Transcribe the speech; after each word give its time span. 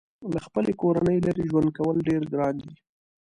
له 0.33 0.39
خپلې 0.45 0.71
کورنۍ 0.81 1.17
لرې 1.27 1.43
ژوند 1.49 1.69
کول 1.77 1.97
ډېر 2.07 2.21
ګران 2.33 2.55
دي. 2.63 2.73